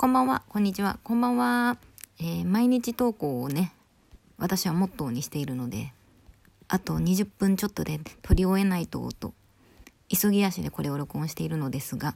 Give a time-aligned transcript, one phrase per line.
[0.00, 1.76] こんばんは、こんにちは、こんばんは。
[2.20, 3.72] えー、毎日投稿をね、
[4.38, 5.92] 私はモットーにしているので、
[6.68, 9.34] あと20分ちょっとで撮り終えないと、と、
[10.08, 12.14] 急ぎ足でこれを録音しているのですが、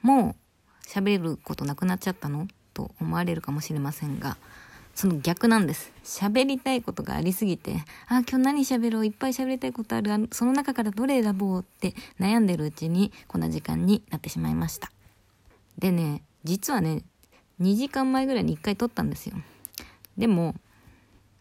[0.00, 0.36] も
[0.84, 2.46] う喋ることなくなっちゃったの？
[2.72, 4.36] と思われるかもしれませんが、
[4.94, 5.90] その逆なんです。
[6.04, 9.06] 喋りたいことがありすぎて、あ、今日何喋ろう？
[9.06, 10.28] いっぱい喋りたいことある。
[10.30, 11.62] その中からどれ選ぼう？
[11.62, 14.92] って悩んでるうちに、こんな時間になってしまいました。
[15.78, 17.02] でね、実はね、
[17.60, 19.36] 2時間前ぐらいに1回撮ったんですよ。
[20.16, 20.54] でも、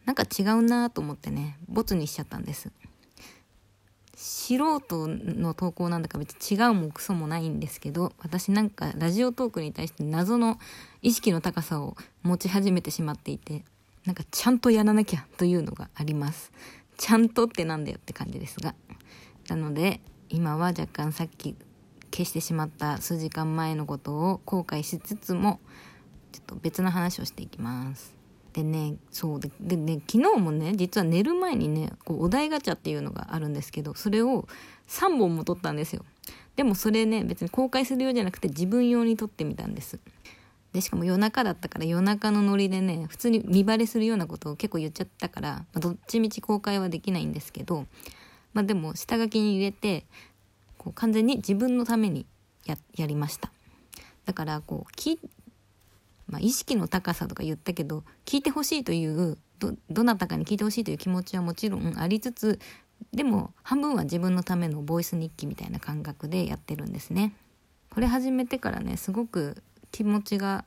[0.05, 2.71] なんか違うなと思ってね、ボツにしちゃったんです。
[4.15, 10.57] 素人の投稿なんだか別に違うもクソもないんですけど、私なんかラジオトークに対して謎の
[11.01, 13.63] 意識の高さを持ち始めてしまっていて、
[14.05, 16.51] なんかちゃんとやらなきゃというのがあります。
[16.97, 18.73] ちゃんとってなんだよって感じですが。
[19.49, 21.55] なので、今は若干さっき
[22.15, 25.59] 消してしまった数時間前のことを後悔しつつも
[26.31, 28.15] ちょっと別の話をしていきます。
[28.53, 34.47] でねそうででね昨日もね実は寝る前にねこうお題ガチャっていうのがあるんですけどそれを
[34.87, 36.05] 3本も取ったんですよ。
[36.55, 39.99] でもそれね別に公開するようじゃなくて自分用に撮ってみたんです。
[40.71, 47.85] でしかも夜中だったから夜中のノリでね普通に見バレするようなことを結構言っちゃったから、まあ、どっちみち公開はできないんですけど
[48.53, 50.05] まあでも下書きに入れて
[50.85, 52.27] こう完全に自分のために
[52.65, 53.51] ややりました。
[54.25, 55.19] だからこうき、
[56.27, 62.59] まあ、意識の高さとか言ったけど聞いてほしいというどどなたかに聞いてほしいという気持ちはもちろんありつつ
[63.13, 67.33] でも半分は自分のためのボイス日記みたいな感覚でやってるんですね。
[67.89, 70.65] これ始めてからねすごく気持ちが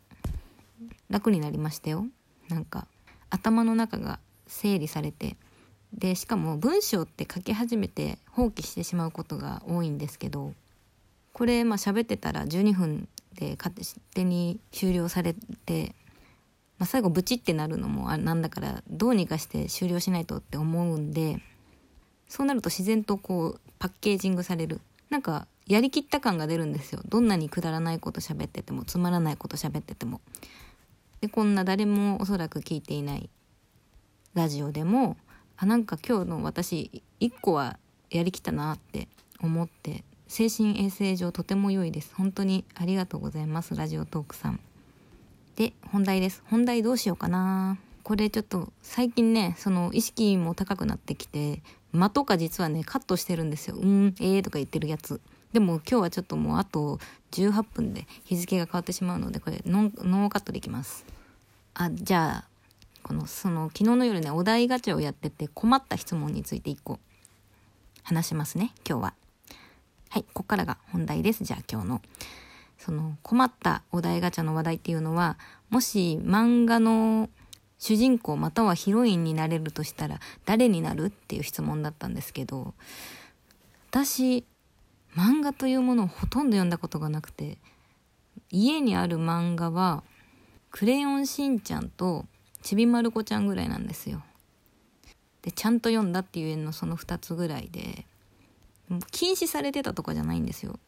[1.09, 2.07] 楽になりましたよ。
[2.49, 2.89] なんか
[3.31, 5.37] 頭の中が整理されて
[5.93, 10.53] でしかも文章って書き始めて放棄してしまうことが多いんですけど
[11.33, 13.75] これまあ喋ってたら12分で勝
[14.15, 15.35] 手に終了され
[15.67, 15.95] て、
[16.79, 21.41] まあ、最後ブチってなるのもあなんだからどうにかして終了しないとって思うんで
[22.29, 24.81] そうなると自然とこうパッケージングされる。
[25.09, 27.01] なんかやりきった感が出るんですよ。
[27.07, 30.21] どんなにくだらないこと喋っててもつまらないこと喋ってても。
[31.21, 33.29] でこんな誰もおそらく聞いていない
[34.35, 35.17] ラジオでも
[35.61, 37.79] あなんか今日の私1個は
[38.11, 39.09] やりきったなって
[39.41, 42.15] 思って精神衛生上とても良いです。
[42.15, 43.75] 本当にありがとうございます。
[43.75, 44.61] ラジオトークさん。
[45.57, 46.43] で本題です。
[46.47, 47.77] 本題どうしようかな。
[48.05, 51.61] これちょっと最近ねその意識も高くなってきて
[51.93, 53.77] 間とか実はねカットしてるんですよ。
[53.77, 55.21] うんええー、とか言ってるやつ。
[55.53, 57.01] でも今日はちょっともうあと
[57.33, 61.05] 18分で日付が変わってしまうのでこれノンノーカットできます。
[61.75, 62.49] あじゃあ
[63.03, 66.99] このその昨日の夜ねお題ガチャをやってて困った質問について1個
[68.03, 69.15] 話しますね今日は。
[70.11, 71.45] はいここからが本題です。
[71.45, 72.03] じゃあ今日の。
[72.79, 75.37] その困ったお題ガチャの話題っていうのは
[75.69, 77.29] もし漫画の
[77.79, 82.75] 主人公またはヒロインになれるとしたら誰になるっていう質問だったんですけど
[83.91, 84.45] 私
[85.17, 87.59] 漫画というものをほとんど読んだことがなくて
[88.51, 90.03] 家にある漫画は
[90.71, 92.27] 「クレヨンしんちゃん」と
[92.63, 94.23] ちびまる子ちゃんぐらいなんですよ。
[95.43, 98.05] でちゃんと読んだっていうのその2つぐらいで
[99.11, 100.79] 禁止されてたとかじゃないんですよ。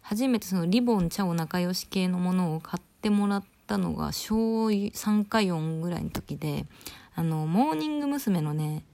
[0.00, 6.66] 初めてそのリボン茶を仲良し系のものを買ってもらったのが小3か4ぐらいの時で
[7.14, 8.40] あのモーニング娘。
[8.40, 8.84] のね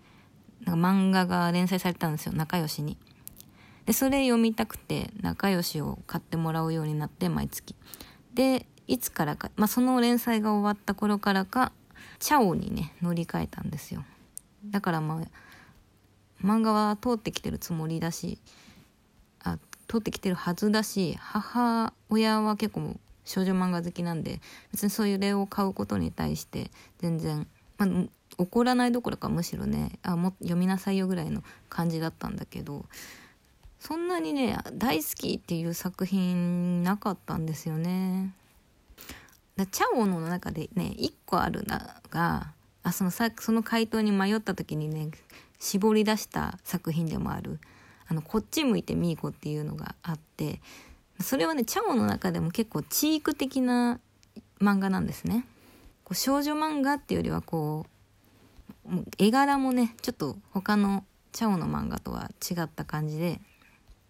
[0.65, 2.97] なんか漫画が連載されたんですよ仲良しに。
[3.85, 7.75] でそれ読みたくて仲良しを買ってもらうようになって毎月。
[8.35, 11.73] でいつからか、まあ、その連載が終わった頃からか
[12.19, 14.05] チャオにね乗り換えたんですよ
[14.67, 15.21] だからまあ
[16.45, 18.39] 漫画は通ってきてるつもりだし
[19.43, 19.59] あ
[19.89, 24.41] 通ってきてるはずだし母親は結構少女漫画好きなんで
[24.73, 27.47] 別にそういう例を買うことに対して全然、
[27.79, 27.89] まあ、
[28.39, 32.85] 怒らないどころかむしろねあも読みなさいよぐらいの感じだったんだけど
[33.79, 38.33] そんなにね大好きっていう作品なかったんですよね。
[39.71, 41.79] チャオの中でね1個あるの
[42.11, 42.53] が
[42.83, 45.11] あそのさその回答に迷った時にね
[45.59, 47.61] 絞り出した作品でもある
[48.09, 50.61] 「あのこっち向いてみーこ」っていうのがあって
[51.21, 54.01] それはねチャオの中でも結構チーク的な
[54.61, 55.47] 漫画なんですね。
[56.05, 57.87] こう少女漫画っていうよりはこ
[58.87, 63.41] う絵柄もねちょっと他のチャオの漫画とは違った感じで。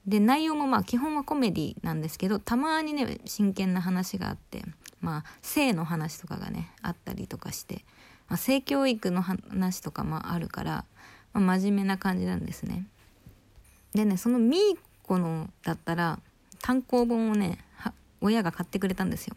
[0.07, 4.65] で内容もまあ基本はコメディなんですけどたまにね真剣な話があって。
[5.03, 7.85] まあ性の話とかがねあったりとかして、
[8.29, 10.85] まあ、性教育の話とかもあるから、
[11.35, 12.87] まあ、真面目な感じなんですね。
[13.95, 14.61] でねそのミー
[15.03, 16.19] コのだったら
[16.63, 17.59] 単行本をね
[18.23, 19.37] 親が買ってくれたんですよ。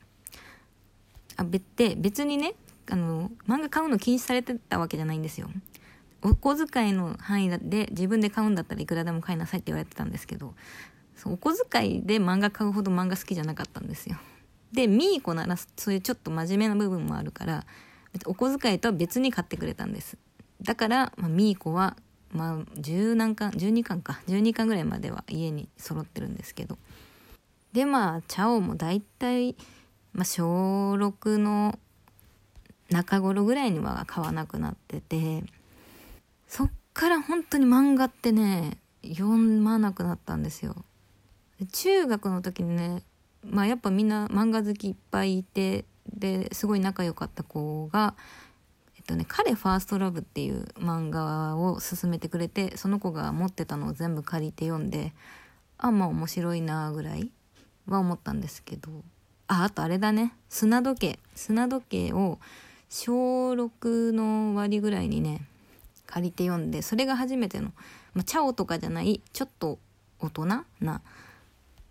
[1.38, 2.54] あ別で別にね
[2.90, 5.50] あの漫画買うの禁止されてたわけじゃないんですよ
[6.22, 10.54] お小遣いの範囲で自分で買うんだったらいくらでも買いなさいって言われてたんですけど
[11.26, 14.18] お小遣いで漫画買うほど漫画好きじゃなかったんですよ
[14.76, 17.66] でミーコならそういうちょっと真面目な部分もあるから
[18.26, 20.18] お小遣いとは別に買ってくれたんです。
[20.62, 21.98] だから、まあ、ミーコは
[22.32, 24.22] まあ10何巻12巻か。
[24.28, 26.78] 12巻ぐらいまでは家に揃ってるんですけど。
[27.74, 29.56] でまあチャオも大体、
[30.14, 31.78] まあ、小6の
[32.90, 35.44] 中頃ぐらいには買わなくなってて
[36.48, 40.86] そっから本当に漫画ってね読まなくなったんですよ。
[41.72, 43.04] 中学の時にね
[43.50, 48.16] まあやっぱみんな漫画好きいっぱいいてですごい仲良かった子が
[48.98, 55.14] えっとね「彼ファーストラブ」っていう漫画を勧めてくれてその子が持ってたのを全部借りて読んで
[55.78, 57.32] あまあ面白いなぐらい
[57.88, 59.04] は思ったんですけど
[59.48, 60.34] ああとあれだね。
[60.50, 61.20] 砂時計。
[61.36, 62.40] 砂時計を
[62.90, 65.48] 小6の終わりぐらいにね
[66.08, 67.74] 借りて読んでそれが初めての、
[68.14, 69.80] まあ、チャオとかじゃないちょっと
[70.20, 71.02] 大人な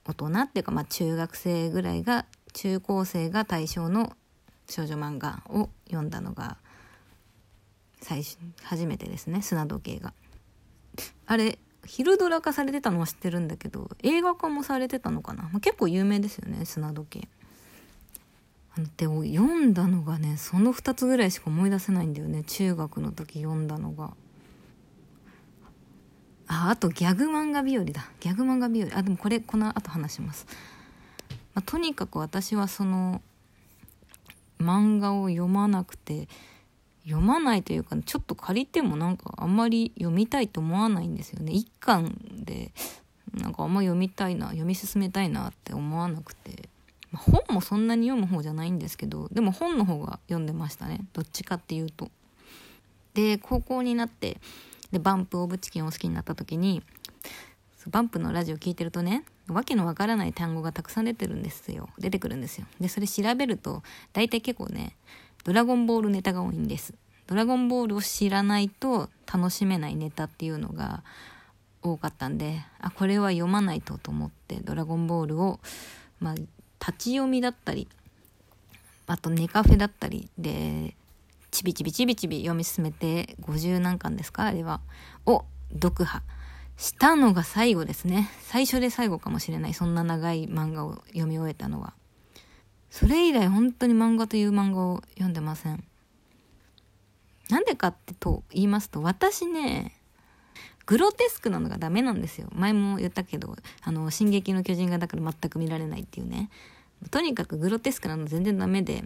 [0.06, 4.12] 大人っていうか、まあ、中学生ぐらいが中高生が対象の
[4.69, 6.59] 少女漫画を読んだのが
[8.01, 10.12] 最初初めてですね砂時計が。
[11.27, 17.29] あれ昼ドラ化されてたのは知ってるんだけど映画化もされてたのかな、まあ、結構有名ですよね砂時計。
[18.77, 24.15] あので読んだのがねその2つぐらいしか思い出せないんだよね中学の時読んだのが。
[26.55, 28.11] ああとギャグ漫画日和だ。
[28.21, 28.99] ギャグ漫画日和。
[28.99, 30.47] あでもこれこの後話します、
[31.55, 33.21] まあ、とにかく私はその
[34.61, 36.29] 漫画を読まなくて
[37.05, 41.53] 読まないというかちょっと借りてもなんかあんまり読みたいと思わないんですよね。
[41.53, 42.73] 一巻で
[43.35, 46.69] なんかあんま読みたいな読み進めたいなって思わなくて、
[47.11, 51.01] まあ、本もそんなに読む方じゃないんですけどでも本の方が読んでましたね。
[51.12, 52.11] どっちかっていうと。
[53.12, 54.39] で高校になって
[54.94, 56.81] でバンプ・オブ・チキンを好きになった時に
[57.88, 61.91] バンプのラジオ聞いてるとねわけのわからない単語がたくさん出てるんですよ。
[61.99, 62.67] 出てくるんですよ。
[62.81, 63.82] でそれ調べると
[64.12, 64.96] 大体結構ね
[65.43, 66.94] ドラゴンボールネタが多いんです。
[67.26, 71.02] ドラゴンボールを知らないと楽しめないネタっていうのが
[71.82, 75.58] 多かったんであこれは読まないとと思ってドラゴンボールを
[76.20, 76.52] まあ立
[76.99, 77.88] ち読みだったり
[79.06, 80.94] あとネカフェだったりで
[81.55, 84.43] ちびちびちびちび読み進めて50何巻ですか？
[84.43, 84.81] あれは。
[85.25, 86.23] を読破。
[86.77, 88.29] したのが最後ですね。
[88.43, 89.75] 最初で最後かもしれない。
[89.75, 91.95] そんな長い漫画を読み終えたのは。
[92.91, 95.85] それ以来本当に漫画という漫画を読んでません。
[97.51, 99.95] なんでかってと言いますと私ね
[100.87, 102.49] グロテスクなのがダメなんですよ。
[102.53, 106.51] 前も言ったけどあの「進撃の巨人」がだから全く見られないっていうね。
[107.12, 109.05] とにかくグロテスクなの全然ダメで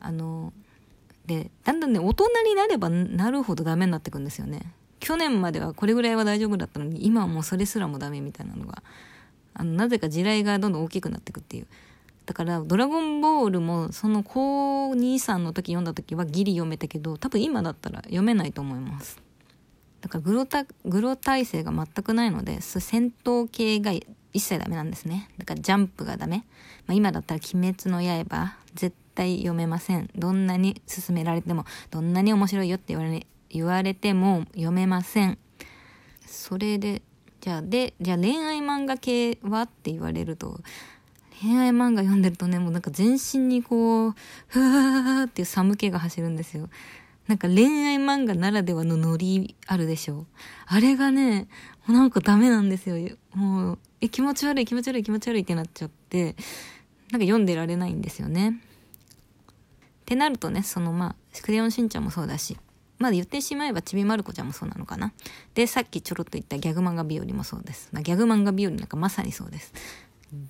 [0.00, 0.54] あの
[1.26, 4.72] でだんだんね大人になればなるほどダメになってくんですよね。
[5.00, 8.82] 去年まではこれぐらいは大丈夫だったのに今はもうそれすらもダメみたいなのが
[9.54, 11.66] あのなぜか地雷がどんどん大きくなってくっていう。
[12.26, 19.20] だから「ドラゴンボール」もその高23の時読んだ時はギリ読めたけど多分今だったら読めないと思います。
[20.00, 25.30] だからグロタグロ体制が全くないので戦闘系が一切ダメなんですね。
[25.38, 26.44] だからジャンプがダメ、
[26.86, 30.08] まあ、今だったら「鬼滅の刃」絶対読めません。
[30.14, 35.38] どんなに勧められても、どんなに面白いよって言われ言われても読めません。
[36.26, 37.02] それで、
[37.40, 40.60] じゃあ、で、じゃあ恋愛漫画系はって言われると、
[41.42, 44.14] 恋愛漫画読んでるとね、もうなんか全身にこう、
[44.48, 46.68] ふわーっていう寒気が走るんですよ。
[47.26, 50.26] なんか恋愛漫画ならではのノリあるでしょ。
[50.66, 51.48] あれがね、
[51.86, 53.16] もうなんかダメなんですよ。
[53.34, 56.36] もう、え、気持ち悪い気持ち悪い気持ち悪いってなっちゃって、
[57.10, 58.60] なんか読んでられないんですよね。
[60.06, 62.56] ってなるとね、そのまあ、クレヨンしんちゃんもそうだし、
[63.00, 65.12] まあ言ってしまえばちびまる子ちゃんもそうなのかな。
[65.54, 67.88] で、さっきちょろっと言ったギャグ漫画日和もそうです。
[67.90, 69.74] まあ、ギャグ漫画日和なんかまさにそうです。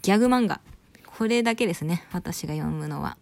[0.03, 0.61] ギャグ漫画。
[1.07, 2.05] これだけですね。
[2.13, 3.17] 私が読むのは。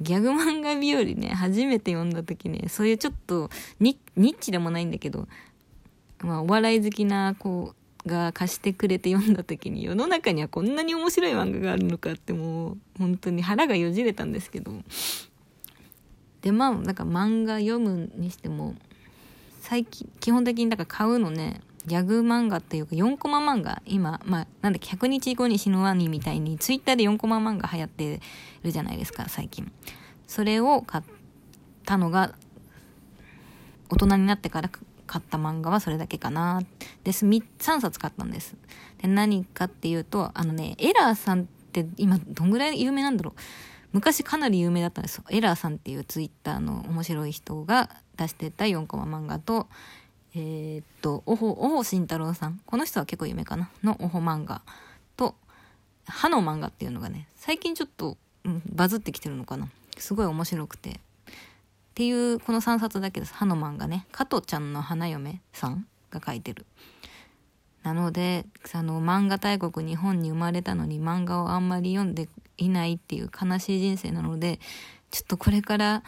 [0.00, 3.50] ギャグ漫画日和ね、初めて読んだ時ね、そういうちょっと
[3.80, 5.26] ニッチでもないんだけど、
[6.20, 14.72] まあお笑い好きな、こう、が貸してくれて読んだ時に世の中にはこんなに面白い漫画があるのかってもう本当に腹がよじれたんですけど。
[16.42, 18.74] でまあなんか漫画読むにしても
[19.60, 28.20] 最近基本的にだから買うのねギャグ漫画っていうか4コマ漫画今まあなんだっけ100日後に死ぬワニみたいにツイッターで4コマ漫画流行って
[28.62, 29.70] るじゃないですか最近。
[30.26, 31.04] それを買っ
[31.84, 32.34] たのが
[33.88, 34.70] 大人になってから
[35.10, 36.62] 買った漫画はそれだけかな。
[37.02, 37.26] です。
[37.26, 37.42] 3
[37.80, 38.54] 冊買ったんです。
[39.02, 43.40] で、何かっていうと、あのね、エラーさんって今どんぐらい有名なんだろう。
[43.92, 49.66] 昔かなり有名だったんですよエラーさんっていうツイッターの面白い人が出してた4コマ漫画と
[50.36, 54.62] えー、っとおほおほ慎太郎さんこの人は結構有名かなのおほ漫画
[55.16, 55.34] と
[56.06, 61.00] 歯の漫画っていうのがね最近ちょっと、うん、バズってきてるのかなすごい面白くて
[61.90, 63.34] っていうこの3冊だけです。
[63.34, 64.06] 歯の漫画ね。
[64.12, 66.66] 加トちゃんの花嫁さんが書いてる。
[67.82, 72.28] なのであの漫画大国日本に生まれたのに漫画をあんまり読んで
[72.58, 74.60] いないっていう悲しい人生なので
[75.10, 76.02] ちょっとこれから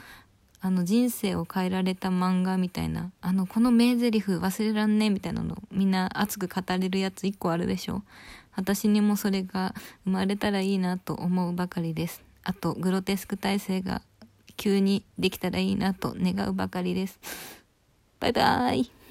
[0.61, 8.03] あの人生を変えられた漫画みたいなあのこの名台詞忘れらんねえみたいなのみんな熱く語れるやつ1個あるでしょ。
[8.55, 9.75] 私にもそれが
[10.05, 12.23] 生まれたらいいなと思うばかりです。
[12.45, 14.03] あとグロテスク体制が
[14.57, 17.19] 急にできたらいいなと願うばかりです。
[18.21, 19.02] バイバーイ。